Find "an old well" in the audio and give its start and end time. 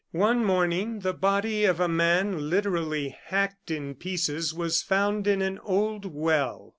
5.43-6.69